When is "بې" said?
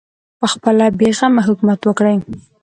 0.97-1.09